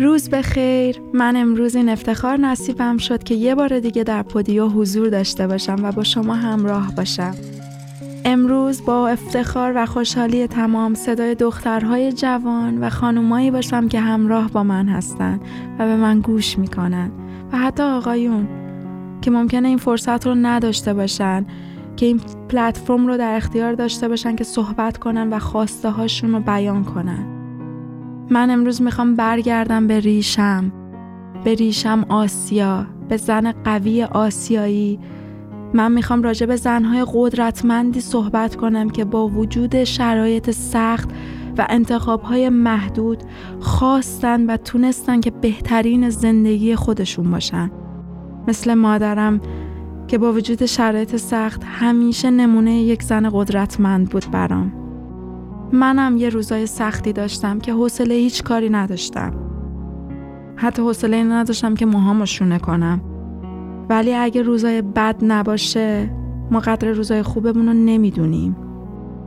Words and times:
روز 0.00 0.28
به 0.28 0.42
خیر. 0.42 1.00
من 1.14 1.36
امروز 1.36 1.76
این 1.76 1.88
افتخار 1.88 2.36
نصیبم 2.36 2.98
شد 2.98 3.22
که 3.22 3.34
یه 3.34 3.54
بار 3.54 3.78
دیگه 3.78 4.04
در 4.04 4.22
پودیو 4.22 4.68
حضور 4.68 5.08
داشته 5.08 5.46
باشم 5.46 5.76
و 5.82 5.92
با 5.92 6.04
شما 6.04 6.34
همراه 6.34 6.94
باشم. 6.94 7.34
امروز 8.24 8.84
با 8.84 9.08
افتخار 9.08 9.72
و 9.76 9.86
خوشحالی 9.86 10.46
تمام 10.46 10.94
صدای 10.94 11.34
دخترهای 11.34 12.12
جوان 12.12 12.84
و 12.84 12.90
خانومایی 12.90 13.50
باشم 13.50 13.88
که 13.88 14.00
همراه 14.00 14.50
با 14.50 14.62
من 14.62 14.88
هستن 14.88 15.40
و 15.78 15.86
به 15.86 15.96
من 15.96 16.20
گوش 16.20 16.58
می‌کنن. 16.58 17.10
و 17.52 17.58
حتی 17.58 17.82
آقایون 17.82 18.48
که 19.22 19.30
ممکنه 19.30 19.68
این 19.68 19.78
فرصت 19.78 20.26
رو 20.26 20.34
نداشته 20.34 20.94
باشن 20.94 21.46
که 21.96 22.06
این 22.06 22.20
پلتفرم 22.48 23.06
رو 23.06 23.16
در 23.16 23.36
اختیار 23.36 23.72
داشته 23.72 24.08
باشن 24.08 24.36
که 24.36 24.44
صحبت 24.44 24.98
کنن 24.98 25.32
و 25.32 25.38
خواسته 25.38 25.90
هاشون 25.90 26.32
رو 26.32 26.40
بیان 26.40 26.84
کنن. 26.84 27.39
من 28.30 28.50
امروز 28.50 28.82
می‌خوام 28.82 29.16
برگردم 29.16 29.86
به 29.86 30.00
ریشم 30.00 30.72
به 31.44 31.54
ریشم 31.54 32.04
آسیا 32.08 32.86
به 33.08 33.16
زن 33.16 33.52
قوی 33.52 34.02
آسیایی. 34.02 34.98
من 35.74 35.92
می‌خوام 35.92 36.22
راجع 36.22 36.46
به 36.46 36.56
زنهای 36.56 37.06
قدرتمندی 37.14 38.00
صحبت 38.00 38.56
کنم 38.56 38.90
که 38.90 39.04
با 39.04 39.28
وجود 39.28 39.84
شرایط 39.84 40.50
سخت 40.50 41.10
و 41.58 41.66
انتخابهای 41.68 42.48
محدود 42.48 43.18
خواستن 43.60 44.46
و 44.46 44.56
تونستن 44.56 45.20
که 45.20 45.30
بهترین 45.30 46.10
زندگی 46.10 46.76
خودشون 46.76 47.30
باشن. 47.30 47.70
مثل 48.48 48.74
مادرم 48.74 49.40
که 50.08 50.18
با 50.18 50.32
وجود 50.32 50.66
شرایط 50.66 51.16
سخت 51.16 51.62
همیشه 51.64 52.30
نمونه 52.30 52.82
یک 52.82 53.02
زن 53.02 53.30
قدرتمند 53.32 54.08
بود 54.10 54.24
برام. 54.32 54.79
منم 55.72 56.16
یه 56.16 56.28
روزای 56.28 56.66
سختی 56.66 57.12
داشتم 57.12 57.58
که 57.58 57.72
حوصله 57.72 58.14
هیچ 58.14 58.42
کاری 58.42 58.70
نداشتم. 58.70 59.32
حتی 60.56 60.82
حوصله 60.82 61.24
نداشتم 61.24 61.74
که 61.74 61.86
موهامو 61.86 62.26
شونه 62.26 62.58
کنم. 62.58 63.00
ولی 63.88 64.14
اگه 64.14 64.42
روزای 64.42 64.82
بد 64.82 65.16
نباشه 65.22 66.10
ما 66.50 66.60
قدر 66.60 66.88
روزای 66.88 67.22
خوبمون 67.22 67.66
رو 67.66 67.72
نمی‌دونیم. 67.72 68.56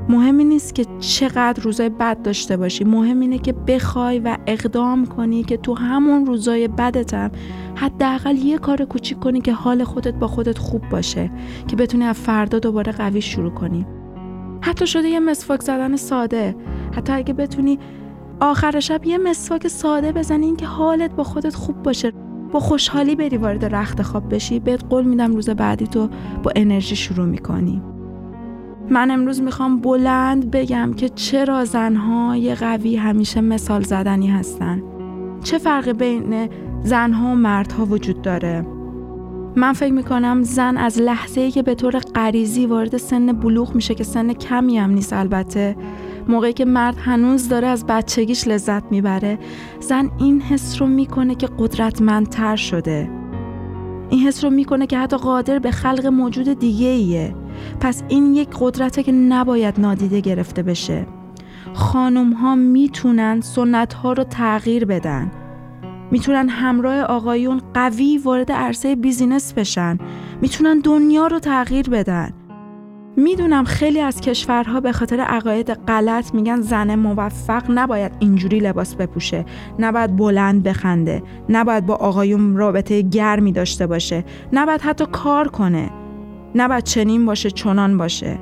مهم 0.09 0.35
نیست 0.35 0.75
که 0.75 0.85
چقدر 0.99 1.63
روزای 1.63 1.89
بد 1.89 2.21
داشته 2.21 2.57
باشی. 2.57 2.83
مهم 2.83 3.19
اینه 3.19 3.37
که 3.37 3.53
بخوای 3.53 4.19
و 4.19 4.37
اقدام 4.47 5.05
کنی 5.05 5.43
که 5.43 5.57
تو 5.57 5.73
همون 5.73 6.25
روزای 6.25 6.67
بدتم 6.67 7.31
حداقل 7.75 8.35
یه 8.35 8.57
کار 8.57 8.85
کوچیک 8.85 9.19
کنی 9.19 9.41
که 9.41 9.53
حال 9.53 9.83
خودت 9.83 10.13
با 10.13 10.27
خودت 10.27 10.57
خوب 10.57 10.81
باشه 10.91 11.31
که 11.67 11.75
بتونی 11.75 12.03
از 12.03 12.15
فردا 12.15 12.59
دوباره 12.59 12.91
قوی 12.91 13.21
شروع 13.21 13.51
کنی. 13.51 13.85
حتی 14.65 14.87
شده 14.87 15.07
یه 15.07 15.19
مسواک 15.19 15.61
زدن 15.61 15.95
ساده. 15.95 16.55
حتی 16.95 17.13
اگه 17.13 17.33
بتونی 17.33 17.79
آخر 18.39 18.79
شب 18.79 19.05
یه 19.05 19.17
مسواک 19.17 19.67
ساده 19.67 20.11
بزنی 20.11 20.55
که 20.55 20.65
حالت 20.65 21.11
با 21.11 21.23
خودت 21.23 21.55
خوب 21.55 21.83
باشه 21.83 22.11
با 22.51 22.59
خوشحالی 22.59 23.15
بری 23.15 23.37
وارد 23.37 23.65
رخت 23.65 24.01
خواب 24.01 24.33
بشی 24.33 24.59
بهت 24.59 24.83
قول 24.89 25.05
میدم 25.05 25.35
روز 25.35 25.49
بعدی 25.49 25.87
تو 25.87 26.09
با 26.43 26.51
انرژی 26.55 26.95
شروع 26.95 27.25
می‌کنی. 27.25 27.81
من 28.89 29.11
امروز 29.11 29.41
می‌خوام 29.41 29.79
بلند 29.79 30.51
بگم 30.51 30.93
که 30.93 31.09
چرا 31.09 31.65
زنهای 31.65 32.55
قوی 32.55 32.95
همیشه 32.95 33.41
مثال 33.41 33.81
زدنی 33.81 34.27
هستن. 34.27 34.83
چه 35.43 35.57
فرقی 35.57 35.93
بین 35.93 36.49
زنها 36.83 37.31
و 37.31 37.35
مردها 37.35 37.85
وجود 37.85 38.21
داره؟ 38.21 38.65
من 39.55 39.73
فکر 39.73 39.93
می‌کنم 39.93 40.43
زن 40.43 40.77
از 40.77 41.01
لحظه 41.01 41.41
ای 41.41 41.51
که 41.51 41.61
به 41.61 41.75
طور 41.75 41.99
غریزی 41.99 42.65
وارد 42.65 42.97
سن 42.97 43.25
بلوغ 43.25 43.75
میشه 43.75 43.95
که 43.95 44.03
سن 44.03 44.33
کمی 44.33 44.77
هم 44.77 44.89
نیست 44.89 45.13
البته. 45.13 45.75
موقعی 46.27 46.53
که 46.53 46.65
مرد 46.65 46.95
هنوز 46.97 47.49
داره 47.49 47.67
از 47.67 47.85
بچگیش 47.85 48.47
لذت 48.47 48.91
می‌بره 48.91 49.39
زن 49.79 50.09
این 50.19 50.41
حس 50.41 50.81
رو 50.81 50.87
می‌کنه 50.87 51.35
که 51.35 51.47
قدرتمندتر 51.59 52.55
شده. 52.55 53.09
این 54.09 54.19
حس 54.19 54.43
رو 54.43 54.49
می‌کنه 54.49 54.87
که 54.87 54.97
حتی 54.97 55.17
قادر 55.17 55.59
به 55.59 55.71
خلق 55.71 56.05
موجود 56.05 56.59
دیگه 56.59 56.87
ایه 56.87 57.35
پس 57.79 58.03
این 58.07 58.33
یک 58.33 58.49
قدرته 58.59 59.03
که 59.03 59.11
نباید 59.11 59.79
نادیده 59.79 60.19
گرفته 60.19 60.63
بشه. 60.63 61.07
خانم 61.73 62.33
ها 62.33 62.55
می‌تونن 62.55 63.41
سنت 63.41 63.93
ها 63.93 64.13
رو 64.13 64.23
تغییر 64.23 64.85
بدن. 64.85 65.31
می‌تونن 66.11 66.49
همراه 66.49 67.01
آقایون 67.01 67.61
قوی 67.73 68.17
وارد 68.17 68.51
عرصه 68.51 68.95
بیزینس 68.95 69.53
بشن. 69.53 69.97
می‌تونن 70.41 70.79
دنیا 70.79 71.27
رو 71.27 71.39
تغییر 71.39 71.89
بدن. 71.89 72.33
می‌دونم 73.17 73.63
خیلی 73.63 73.99
از 73.99 74.21
کشورها 74.21 74.79
به 74.79 74.91
خاطر 74.91 75.19
عقاید 75.19 75.69
غلط 75.73 76.33
میگن 76.33 76.61
زن 76.61 76.95
موفق 76.95 77.63
نباید 77.69 78.11
اینجوری 78.19 78.59
لباس 78.59 78.95
بپوشه. 78.95 79.45
نباید 79.79 80.15
بلند 80.15 80.63
بخنده. 80.63 81.23
نباید 81.49 81.85
با 81.85 81.95
آقایون 81.95 82.57
رابطه 82.57 83.01
گرمی 83.01 83.51
داشته 83.51 83.87
باشه. 83.87 84.25
نباید 84.53 84.81
حتی 84.81 85.05
کار 85.11 85.47
کنه. 85.47 85.89
نباید 86.55 86.83
چنین 86.83 87.25
باشه 87.25 87.51
چنان 87.51 87.97
باشه. 87.97 88.39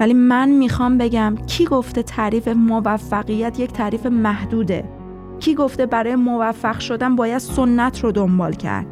ولی 0.00 0.14
من 0.14 0.48
می‌خوام 0.48 0.98
بگم 0.98 1.34
کی 1.46 1.64
گفته 1.64 2.02
تعریف 2.02 2.48
موفقیت 2.48 3.60
یک 3.60 3.72
تعریف 3.72 4.06
محدوده. 4.06 4.95
کی 5.40 5.54
گفته 5.54 5.86
برای 5.86 6.14
موفق 6.14 6.78
شدن 6.78 7.16
باید 7.16 7.38
سنت 7.38 8.04
رو 8.04 8.12
دنبال 8.12 8.52
کرد. 8.52 8.86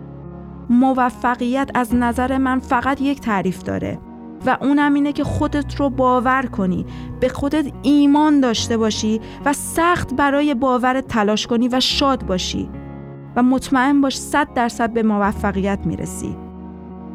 موفقیت 0.71 1.71
از 1.75 1.95
نظر 1.95 2.39
من 2.39 2.59
فقط 2.59 3.01
یک 3.01 3.21
تعریف 3.21 3.63
داره 3.63 3.99
و 4.47 4.59
اونم 4.61 4.95
اینه 4.95 5.13
که 5.13 5.25
خودت 5.25 5.75
رو 5.75 5.91
باور 5.91 6.43
کنی 6.43 6.87
به 7.21 7.29
خودت 7.29 7.73
ایمان 7.83 8.41
داشته 8.41 8.77
باشی 8.77 9.21
و 9.45 9.53
سخت 9.53 10.15
برای 10.15 10.55
باورت 10.55 11.09
تلاش 11.09 11.47
کنی 11.47 11.69
و 11.69 11.81
شاد 11.81 12.27
باشی 12.27 12.69
و 13.37 13.43
مطمئن 13.43 14.01
باش 14.01 14.19
صد 14.19 14.49
درصد 14.55 14.93
به 14.93 15.03
موفقیت 15.03 15.79
می‌رسی. 15.85 16.37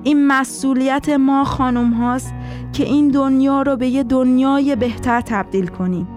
این 0.04 0.28
مسئولیت 0.28 1.10
ما 1.10 1.44
خانم 1.44 1.92
هاست 1.92 2.34
که 2.74 2.84
این 2.84 3.08
دنیا 3.08 3.62
رو 3.62 3.76
به 3.76 3.88
یه 3.88 4.04
دنیای 4.04 4.76
بهتر 4.76 5.22
تبدیل 5.22 5.68
کنیم 5.68 6.08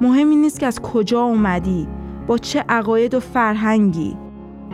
مهم 0.00 0.28
نیست 0.28 0.60
که 0.60 0.66
از 0.66 0.80
کجا 0.80 1.22
اومدی. 1.22 1.88
با 2.28 2.38
چه 2.38 2.64
عقاید 2.68 3.14
و 3.14 3.20
فرهنگی. 3.20 4.16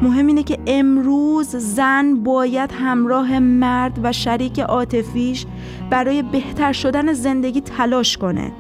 مهم 0.03 0.27
اینه 0.27 0.43
که 0.43 0.59
امروز 0.67 1.49
زن 1.57 2.15
باید 2.15 2.73
همراه 2.73 3.39
مرد 3.39 4.01
و 4.03 4.13
شریک 4.13 4.61
عاطفیش 4.61 5.47
برای 5.91 6.23
بهتر 6.23 6.73
شدن 6.73 7.13
زندگی 7.13 7.61
تلاش 7.61 8.17
کنه. 8.17 8.53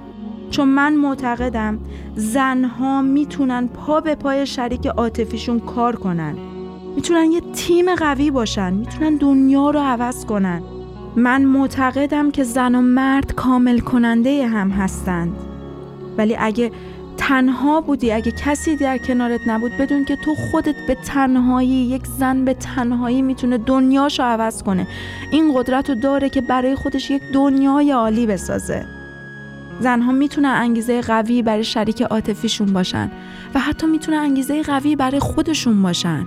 چون 0.50 0.69
من 0.69 0.94
معتقدم 0.94 1.78
زنها 2.16 3.03
می‌تونن 3.03 3.69
پا 3.69 4.00
به 4.00 4.15
پای 4.15 4.47
شریک 4.47 4.87
عاطفیشون 4.87 5.60
کار 5.60 5.97
کنن. 5.97 6.37
می‌تونن 6.97 7.33
یه 7.33 7.41
تیم 7.41 7.94
قوی 7.94 8.31
باشن 8.31 8.75
می‌تونن 8.75 9.16
دنیا 9.16 9.71
رو 9.71 9.81
عوض 9.81 10.25
کنن. 10.25 10.62
من 11.16 11.44
معتقدم 11.44 12.31
که 12.31 12.44
زن 12.44 12.75
و 12.75 12.81
مرد 12.81 13.34
کامل 13.34 13.78
کننده 13.78 14.47
هم 14.47 14.71
هستند. 14.71 15.37
ولی 16.19 16.37
اگه 16.38 16.71
تنها 17.29 17.81
بودی. 17.81 18.12
اگه 18.12 18.33
کسی 18.33 18.77
در 18.77 18.99
کنارت 18.99 19.41
نبود 19.47 19.77
بدون 19.77 20.05
که 20.05 20.17
تو 20.17 20.35
خودت 20.35 20.75
به 20.87 20.95
تنهایی 20.95 21.69
یک 21.69 22.07
زن 22.07 22.45
به 22.45 22.55
تنهایی 22.55 23.23
می‌تونه 23.23 23.59
دنیاشو 23.59 24.23
عوض 24.23 24.62
کنه. 24.62 24.87
این 25.31 25.53
قدرت 25.55 25.89
رو 25.89 25.95
داره 25.95 26.29
که 26.29 26.41
برای 26.41 26.75
خودش 26.75 27.11
یک 27.11 27.23
دنیای 27.33 27.91
عالی 27.91 28.27
بسازه. 28.27 28.87
زنها 29.81 30.13
می‌تونن 30.13 30.49
انگیزه 30.49 31.01
قوی 31.01 31.43
برای 31.43 31.65
شریک 31.65 32.03
عاطفیشون 32.03 32.73
باشن 32.73 33.11
و 33.55 33.61
حتی 33.61 33.87
می‌تونن 33.87 34.19
انگیزه 34.19 34.63
قوی 34.63 34.97
برای 34.97 35.21
خودشون 35.21 35.83
باشن. 35.83 36.27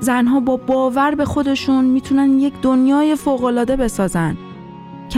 زنها 0.00 0.40
با 0.40 0.56
باور 0.56 1.14
به 1.14 1.24
خودشون 1.24 1.84
می‌تونن 1.84 2.38
یک 2.38 2.54
دنیای 2.62 3.16
فوقالعاده 3.16 3.76
بسازن. 3.76 4.36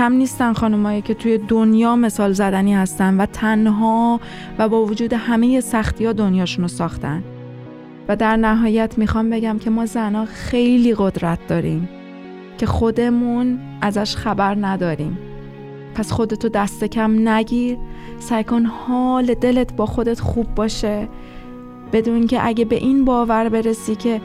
کم 0.00 0.12
نیستن 0.12 0.52
خانمایی 0.52 1.02
که 1.02 1.14
توی 1.14 1.38
دنیا 1.38 1.96
مثال 1.96 2.32
زدنی 2.32 2.74
هستن 2.74 3.20
و 3.20 3.26
تنها 3.26 4.20
و 4.58 4.68
با 4.68 4.84
وجود 4.84 5.12
همه 5.12 5.60
سختی 5.60 6.06
ها 6.06 6.12
دنیاشون 6.12 6.62
رو 6.62 6.68
ساختن. 6.68 7.24
و 8.08 8.16
در 8.16 8.36
نهایت 8.36 8.98
می‌خوام 8.98 9.30
بگم 9.30 9.58
که 9.58 9.70
ما 9.70 9.86
زنها 9.86 10.24
خیلی 10.24 10.94
قدرت 10.98 11.38
داریم 11.48 11.88
که 12.58 12.66
خودمون 12.66 13.58
ازش 13.80 14.16
خبر 14.16 14.54
نداریم. 14.60 15.18
پس 15.94 16.12
خودتو 16.12 16.48
دست 16.48 16.84
کم 16.84 17.28
نگیر 17.28 17.78
سعی 18.18 18.44
کن 18.44 18.66
حال 18.66 19.34
دلت 19.34 19.76
با 19.76 19.86
خودت 19.86 20.20
خوب 20.20 20.54
باشه. 20.54 21.08
بدون 21.92 22.26
که 22.26 22.46
اگه 22.46 22.64
به 22.64 22.76
این 22.76 23.04
باور 23.04 23.48
برسی 23.48 23.94
که 23.94 24.20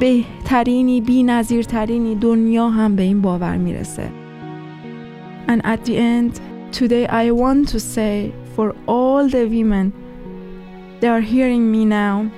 بهترینی 0.00 1.00
بی 1.00 1.22
نظیرترینی 1.22 2.14
دنیا 2.14 2.68
هم 2.68 2.96
به 2.96 3.02
این 3.02 3.20
باور 3.20 3.56
می‌رسه. 3.56 4.25
And 5.48 5.64
at 5.64 5.84
the 5.84 5.96
end, 5.96 6.40
today 6.72 7.06
I 7.06 7.30
want 7.30 7.68
to 7.68 7.80
say 7.80 8.34
for 8.54 8.74
all 8.86 9.28
the 9.28 9.46
women 9.46 9.92
that 11.00 11.08
are 11.08 11.20
hearing 11.20 11.70
me 11.70 11.84
now 11.84 12.30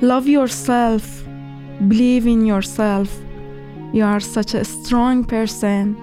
love 0.00 0.26
yourself, 0.26 1.24
believe 1.88 2.26
in 2.26 2.46
yourself. 2.46 3.14
You 3.92 4.04
are 4.04 4.20
such 4.20 4.54
a 4.54 4.64
strong 4.64 5.24
person, 5.24 5.96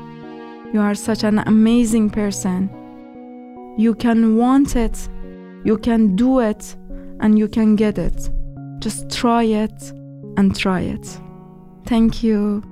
you 0.74 0.82
are 0.82 0.96
such 0.96 1.24
an 1.24 1.40
amazing 1.40 2.10
person. 2.10 2.70
You 3.78 3.94
can 3.96 4.38
want 4.38 4.76
it, 4.76 5.08
you 5.64 5.78
can 5.78 6.16
do 6.16 6.40
it, 6.40 6.76
and 7.20 7.38
you 7.38 7.48
can 7.48 7.76
get 7.76 7.98
it. 7.98 8.30
just 8.80 9.10
try 9.10 9.44
it 9.44 9.92
and 10.38 10.56
try 10.56 10.82
it. 10.82 11.20
Thank 11.86 12.24
you. 12.24 12.64